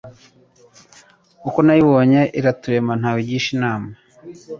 [1.47, 3.89] Uko nayibonye iraturema ntawe igishije inama